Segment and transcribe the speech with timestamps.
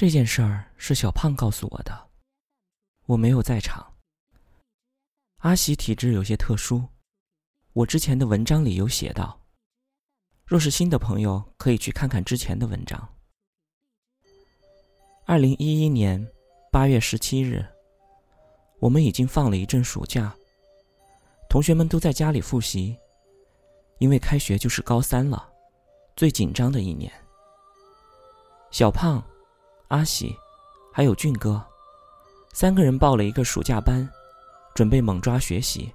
[0.00, 2.08] 这件事儿是小胖告诉我的，
[3.04, 3.86] 我没有在场。
[5.40, 6.82] 阿喜体质有些特殊，
[7.74, 9.38] 我之前的文章里有写到。
[10.46, 13.06] 若是新的朋友，可以去看看之前的文章。
[15.26, 16.26] 二零一一年
[16.72, 17.62] 八月十七日，
[18.78, 20.34] 我们已经放了一阵暑假，
[21.46, 22.96] 同学们都在家里复习，
[23.98, 25.46] 因为开学就是高三了，
[26.16, 27.12] 最紧张的一年。
[28.70, 29.22] 小胖。
[29.90, 30.38] 阿喜，
[30.92, 31.60] 还有俊哥，
[32.52, 34.08] 三个人报了一个暑假班，
[34.72, 35.92] 准备猛抓学习。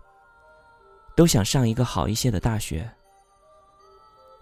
[1.15, 2.91] 都想上一个好一些的大学。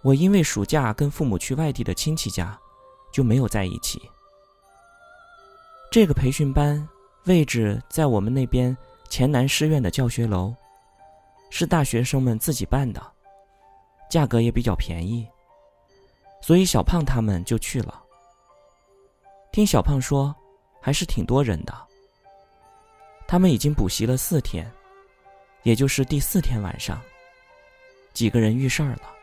[0.01, 2.59] 我因为暑假跟父母去外地的亲戚家，
[3.11, 4.01] 就没有在一起。
[5.91, 6.89] 这个培训班
[7.25, 8.75] 位置在我们那边
[9.07, 10.51] 黔南师院的教学楼，
[11.51, 12.99] 是大学生们自己办的，
[14.09, 15.27] 价格也比较便宜，
[16.41, 18.02] 所以小胖他们就去了。
[19.53, 20.35] 听小胖说，
[20.81, 21.71] 还是挺多人的。
[23.27, 24.67] 他们已经补习了四天，
[25.61, 26.99] 也就是第四天晚上，
[28.13, 29.13] 几个人遇事儿了。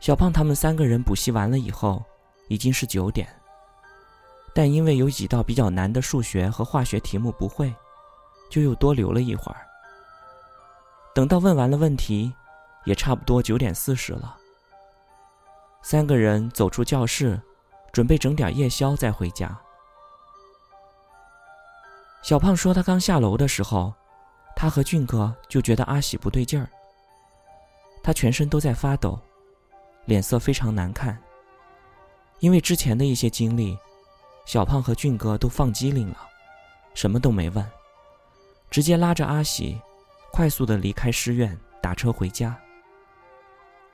[0.00, 2.02] 小胖他们三个人补习完了以后，
[2.48, 3.28] 已经是九点，
[4.54, 7.70] 但因为有几道比较难的数学和化学题目不会，
[8.50, 9.60] 就又多留了一会儿。
[11.14, 12.32] 等到问完了问题，
[12.86, 14.38] 也差不多九点四十了。
[15.82, 17.38] 三个人走出教室。
[17.92, 19.58] 准备整点夜宵再回家。
[22.22, 23.92] 小胖说：“他刚下楼的时候，
[24.54, 26.68] 他和俊哥就觉得阿喜不对劲儿。
[28.02, 29.18] 他全身都在发抖，
[30.04, 31.18] 脸色非常难看。
[32.40, 33.76] 因为之前的一些经历，
[34.44, 36.16] 小胖和俊哥都放机灵了，
[36.94, 37.66] 什么都没问，
[38.70, 39.80] 直接拉着阿喜，
[40.30, 42.58] 快速的离开师院，打车回家。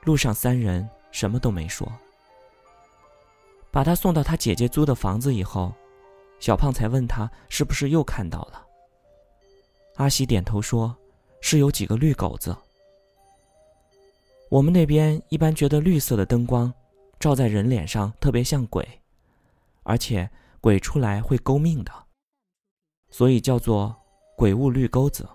[0.03, 1.91] 路上三人什么都没说。”
[3.71, 5.73] 把他送到他姐姐租的房子以后，
[6.39, 8.65] 小胖才问他是不是又看到了。
[9.95, 10.95] 阿喜点头说
[11.41, 12.55] ：“是有几个绿狗子。
[14.49, 16.73] 我们那边一般觉得绿色的灯光
[17.19, 18.87] 照在人脸上特别像鬼，
[19.83, 20.29] 而且
[20.61, 21.91] 鬼出来会勾命的，
[23.09, 23.95] 所以叫做
[24.37, 25.27] 鬼物绿钩子。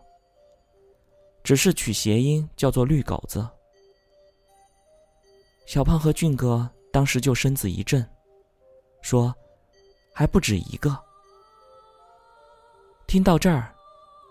[1.42, 3.46] 只是取谐音叫做绿狗子。”
[5.66, 8.06] 小胖和俊哥当时就身子一震。
[9.02, 9.34] 说，
[10.14, 10.96] 还不止一个。
[13.06, 13.70] 听到这儿，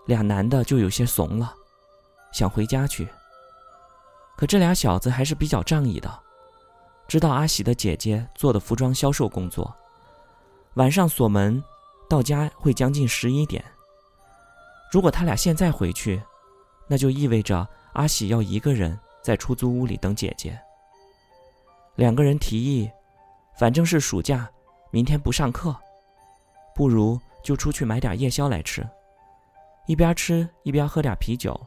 [0.06, 1.54] 俩男的就有些怂了，
[2.32, 3.06] 想回家去。
[4.36, 6.20] 可这俩小子还是比较仗义的，
[7.06, 9.72] 知道阿喜的姐姐做的服装销售工作，
[10.74, 11.62] 晚上锁门，
[12.08, 13.62] 到家会将近十一点。
[14.90, 16.20] 如果他俩现在回去，
[16.88, 20.58] 那就意味着阿喜要一个人在出租屋里等姐姐。
[21.94, 22.90] 两个人提议，
[23.58, 24.50] 反正是暑假。
[24.94, 25.74] 明天不上课，
[26.74, 28.86] 不如就出去买点夜宵来吃，
[29.86, 31.58] 一边吃一边喝点啤酒。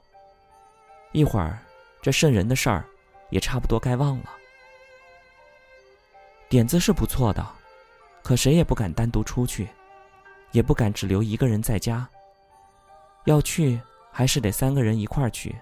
[1.11, 1.57] 一会儿，
[2.03, 2.85] 这瘆人的事儿
[3.31, 4.29] 也差不多该忘了。
[6.47, 7.43] 点子是不错的，
[8.21, 9.67] 可谁也不敢单独出去，
[10.51, 12.07] 也不敢只留一个人在家。
[13.23, 13.81] 要去
[14.11, 15.55] 还是得三个人一块儿去，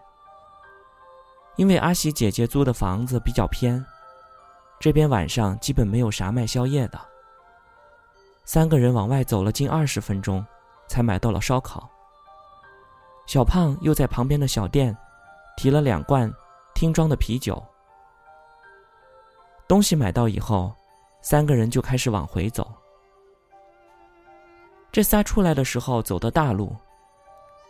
[1.55, 3.81] 因为阿喜姐姐租的房子比较偏，
[4.81, 7.12] 这边晚上基本没有啥卖宵夜的。
[8.45, 10.45] 三个人往外走了近二十分钟，
[10.87, 11.89] 才买到了烧烤。
[13.25, 14.95] 小胖又在旁边的小店
[15.55, 16.31] 提了两罐
[16.75, 17.63] 听装的啤酒。
[19.65, 20.73] 东西买到以后，
[21.21, 22.69] 三个人就开始往回走。
[24.91, 26.75] 这仨出来的时候走的大路，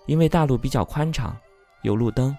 [0.07, 1.37] 因为大路比较宽敞，
[1.83, 2.35] 有路灯，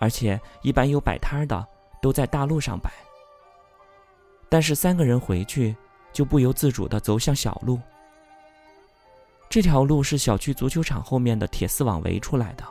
[0.00, 1.64] 而且一般有摆摊的
[2.02, 2.90] 都在大路上摆。
[4.48, 5.74] 但是三个人回去。
[6.16, 7.78] 就不由自主的走向小路。
[9.50, 12.64] 这条路是小区足球场后面的铁丝网围出来的。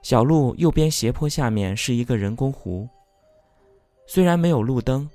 [0.00, 2.88] 小路右边斜坡下面是一个人工湖。
[4.06, 5.06] 虽然没有路灯，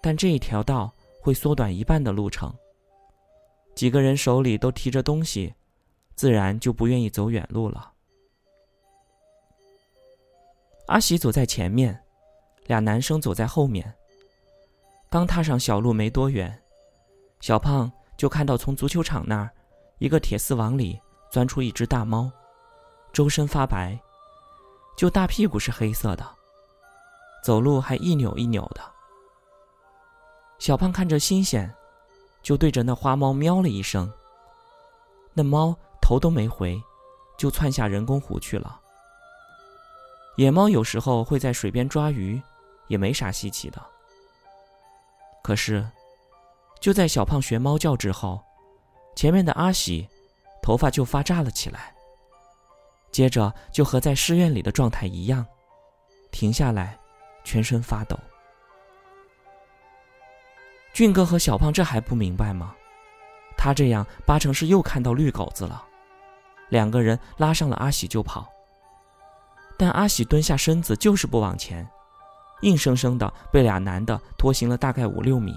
[0.00, 0.88] 但这一条道
[1.20, 2.54] 会缩短一半的路程。
[3.74, 5.52] 几个人手里都提着东西，
[6.14, 7.90] 自然就不愿意走远路了。
[10.86, 12.00] 阿喜走在前面，
[12.66, 13.92] 俩男生走在后面。
[15.14, 16.60] 刚踏上小路没多远，
[17.38, 19.48] 小胖就看到从足球场那儿
[19.98, 21.00] 一个铁丝网里
[21.30, 22.28] 钻出一只大猫，
[23.12, 23.96] 周身发白，
[24.96, 26.28] 就大屁股是黑色的，
[27.44, 28.80] 走路还一扭一扭的。
[30.58, 31.72] 小胖看着新鲜，
[32.42, 34.12] 就对着那花猫喵了一声。
[35.32, 36.82] 那猫头都没回，
[37.38, 38.80] 就窜下人工湖去了。
[40.34, 42.42] 野猫有时候会在水边抓鱼，
[42.88, 43.80] 也没啥稀奇的。
[45.44, 45.86] 可是，
[46.80, 48.42] 就在小胖学猫叫之后，
[49.14, 50.08] 前面的阿喜
[50.62, 51.94] 头发就发炸了起来。
[53.12, 55.44] 接着就和在寺院里的状态一样，
[56.32, 56.98] 停下来，
[57.44, 58.18] 全身发抖。
[60.94, 62.74] 俊哥和小胖这还不明白吗？
[63.54, 65.84] 他这样八成是又看到绿狗子了。
[66.70, 68.48] 两个人拉上了阿喜就跑，
[69.76, 71.86] 但阿喜蹲下身子就是不往前，
[72.64, 75.54] 硬生生的被俩男的拖行了大概五六米。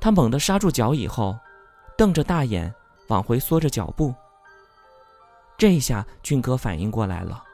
[0.00, 1.38] 他猛地刹住脚以后，
[1.96, 2.74] 瞪着大眼
[3.08, 4.12] 往回缩着脚步。
[5.56, 7.44] 这一下，俊哥反应过来了。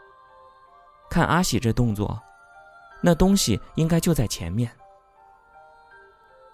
[1.10, 2.18] 看阿喜这动作，
[3.02, 4.70] 那东西应该就在前面。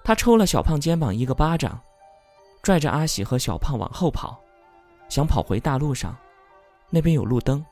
[0.03, 1.81] 他抽了小胖肩膀一个巴掌，
[2.63, 4.41] 拽着阿喜和小胖往后跑，
[5.09, 6.17] 想跑回大路上，
[6.91, 7.65] 那边有路灯。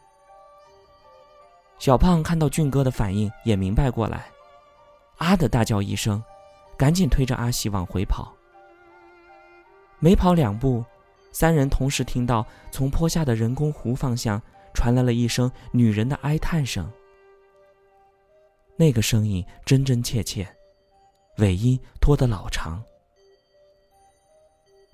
[1.83, 4.31] 小胖看到俊哥的反应，也明白过来，
[5.17, 6.23] 啊的大叫一声，
[6.77, 8.33] 赶紧推着阿喜往回跑。
[9.99, 10.85] 没跑两步。
[11.33, 14.41] 三人同时听到从坡下的人工湖方向
[14.73, 16.89] 传来了一声女人的哀叹声，
[18.77, 20.47] 那个声音真真切切，
[21.39, 22.81] 尾音拖得老长。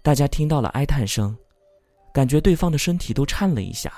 [0.00, 1.36] 大家听到了哀叹声，
[2.14, 3.92] 感觉对方的身体都颤了一下。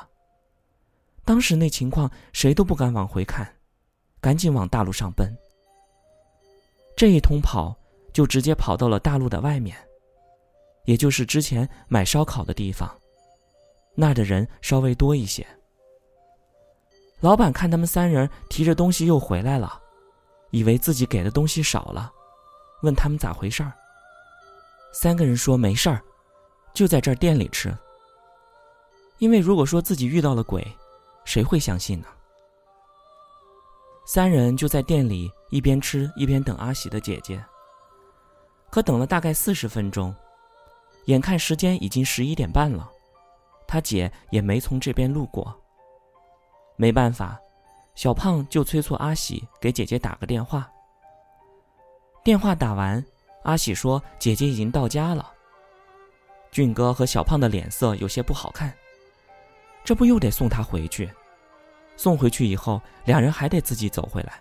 [1.24, 3.46] 当时那情况，谁都不敢往回看，
[4.20, 5.36] 赶紧往大路上奔。
[6.96, 7.76] 这一通跑，
[8.12, 9.76] 就直接跑到了大路的外面。
[10.86, 12.90] 也就是之前买烧烤的地方，
[13.94, 15.46] 那儿的人稍微多一些。
[17.20, 19.80] 老板看他们三人提着东西又回来了，
[20.50, 22.10] 以为自己给的东西少了，
[22.82, 23.72] 问他们咋回事儿。
[24.92, 26.02] 三个人说没事儿，
[26.74, 27.72] 就在这店里吃。
[29.18, 30.66] 因为如果说自己遇到了鬼，
[31.30, 32.08] 谁会相信呢？
[34.04, 37.40] 三人就在店里一边吃一边等阿喜的姐姐。
[38.68, 40.12] 可等了大概四十分钟。
[41.04, 42.90] 眼看时间已经十一点半了，
[43.64, 45.56] 他姐也没从这边路过。
[46.74, 47.38] 没办法，
[47.94, 50.68] 小胖就催促阿喜给姐姐打个电话。
[52.24, 53.04] 电话打完，
[53.44, 55.32] 阿喜说姐姐已经到家了。
[56.50, 58.76] 俊哥和小胖的脸色有些不好看，
[59.84, 61.08] 这不又得送他回去？
[62.00, 64.40] 送回去以后，两人还得自己走回来。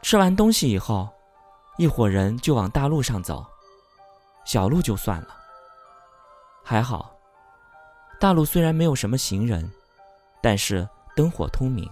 [0.00, 1.08] 吃完东西以后，
[1.76, 3.44] 一伙人就往大路上走。
[4.44, 5.36] 小路就算了，
[6.62, 7.12] 还好，
[8.20, 9.68] 大路虽然没有什么行人，
[10.40, 11.90] 但是灯火通明。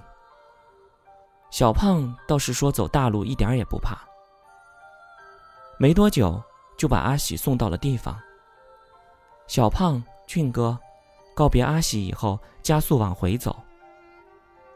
[1.50, 3.98] 小胖倒是说走大路一点也不怕。
[5.80, 6.40] 没多久
[6.78, 8.16] 就把阿喜送到了地方。
[9.48, 10.78] 小胖、俊哥
[11.38, 13.54] 告别阿喜以后，加速往回走。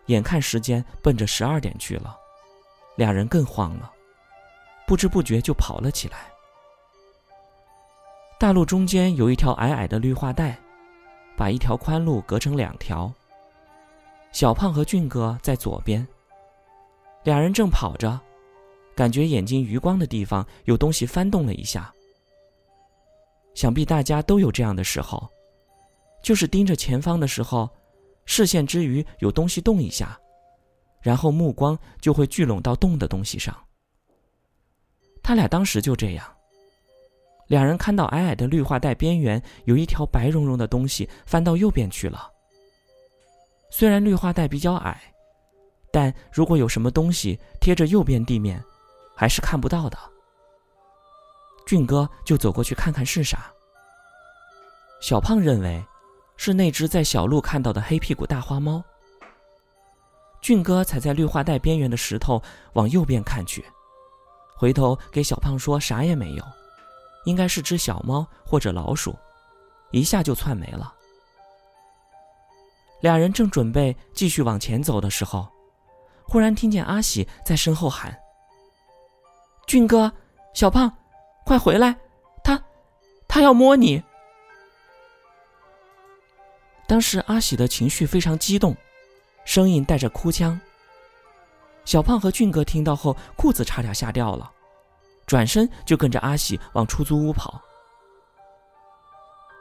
[0.07, 2.17] 眼看时间奔着十二点去了，
[2.95, 3.91] 俩人更慌了，
[4.87, 6.31] 不知不觉就跑了起来。
[8.39, 10.57] 大路中间有一条矮矮的绿化带，
[11.37, 13.13] 把一条宽路隔成两条。
[14.31, 16.07] 小胖和俊哥在左边，
[17.25, 18.21] 俩人正跑着，
[18.95, 21.93] 感觉眼睛余光的地方有东西翻动了一下。
[23.53, 25.29] 想必大家都有这样的时候，
[26.23, 27.69] 就是盯着前方的时候，
[28.25, 30.19] 视线之余有东西动一下，
[31.01, 33.55] 然后目光就会聚拢到动的东西上。
[35.23, 36.27] 他俩当时就这样。
[37.49, 42.31] 两人看到矮矮的绿化带边缘有一条白茸茸的东西翻到右边去了。
[43.71, 45.13] 虽然绿化带比较矮，
[45.93, 48.63] 但如果有什么东西贴着右边地面，
[49.15, 49.99] 还是看不到的。
[51.67, 53.53] 俊哥就走过去看看是啥。
[55.01, 55.85] 小胖认为
[56.45, 58.83] 是那只在小路看到的黑屁股大花猫。
[60.41, 63.65] 俊哥踩在绿化带边缘的石头往右边看去，
[64.57, 66.45] 回头给小胖说啥也没有。
[67.27, 69.17] 应该是只小猫或者老鼠，
[69.93, 70.93] 一下就窜没了。
[73.03, 75.47] 俩人正准备继续往前走的时候，
[76.25, 78.19] 忽然听见阿喜在身后喊
[79.69, 80.13] ：“俊哥，
[80.55, 80.93] 小胖，
[81.45, 81.97] 快回来！
[82.43, 82.61] 他，
[83.29, 84.03] 他要摸你。”
[86.93, 88.77] 当时阿喜的情绪非常激动，
[89.47, 90.61] 声音带着哭腔。
[91.87, 94.53] 小胖和俊哥听到后，裤子差点吓掉了。
[95.27, 97.59] 转身就跟着阿喜往出租屋跑。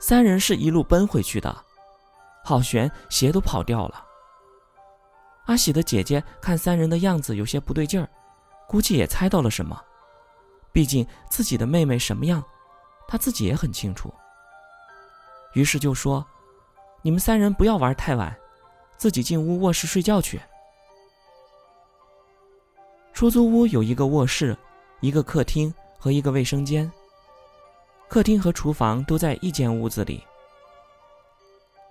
[0.01, 1.55] 三人是一路奔回去的，
[2.43, 4.05] 好悬，鞋都跑掉了。
[5.45, 8.09] 阿喜的姐姐看三人的样子有些不对劲儿，
[8.67, 9.81] 估计也猜到了什么，
[10.73, 12.43] 毕竟自己的妹妹什么样，
[13.07, 14.13] 她自己也很清楚。
[15.53, 16.25] 于是就说
[17.01, 18.35] ：“你们三人不要玩太晚，
[18.97, 20.39] 自己进屋卧室睡觉去。”
[23.13, 24.57] 出租屋有一个卧室。
[25.01, 26.89] 一个客厅和一个卫生间。
[28.07, 30.23] 客厅和厨房都在一间屋子里。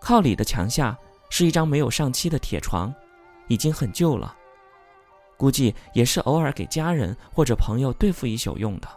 [0.01, 0.97] 靠里的墙下
[1.29, 2.95] 是一张没有上漆的铁床，
[3.49, 4.33] 已经很旧了，
[5.37, 8.89] 估计也是偶尔给家人或者朋友对付一宿用的。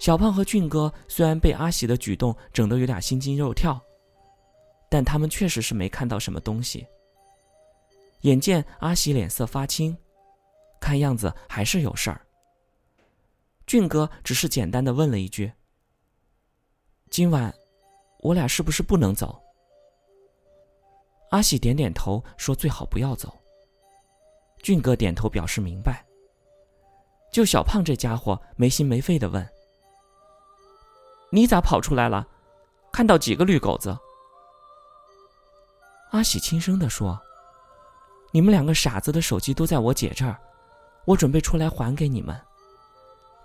[0.00, 3.80] 小胖和俊哥虽然被阿喜的举动整得有点心惊肉跳，
[4.92, 6.86] 但他们确实是没看到什么东西。
[8.20, 9.96] 眼见阿喜脸色发青，
[10.78, 12.20] 看样子还是有事儿。
[13.66, 15.50] 俊哥只是简单的问了一句
[17.08, 17.50] ：“今晚，
[18.18, 19.42] 我俩是不是不能走？”
[21.32, 23.34] 阿喜点点头，说：“最好不要走。”
[24.62, 26.04] 俊哥点头表示明白。
[27.32, 29.48] 就小胖这家伙没心没肺的问
[31.32, 32.28] ：“你咋跑出来了？
[32.92, 33.98] 看到几个绿狗子？”
[36.12, 37.20] 阿喜轻声的说。
[38.34, 40.38] 你们两个傻子的手机都在我姐这儿，
[41.04, 42.34] 我准备出来还给你们。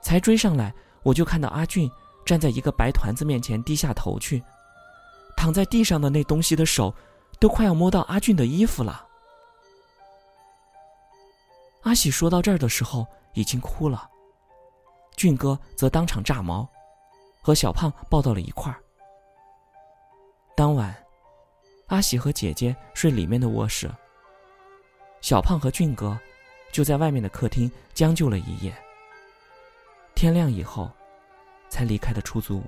[0.01, 1.91] 才追上来，我就看到阿俊
[2.25, 4.41] 站在一个白团子面前，低下头去，
[5.36, 6.93] 躺在地上的那东西的手，
[7.38, 9.05] 都快要摸到阿俊的衣服了。
[11.83, 14.09] 阿喜说到这儿的时候已经哭了，
[15.17, 16.65] 俊哥则当场炸毛，
[17.41, 18.79] 和小胖抱到了一块儿。
[20.55, 20.95] 当晚，
[21.88, 23.89] 阿喜和姐姐睡里面的卧室。
[25.22, 26.17] 小胖和俊哥
[26.72, 28.74] 就在外面的客厅将就了一夜。
[30.13, 30.91] 天亮以后，
[31.70, 32.63] 才离开的出租屋。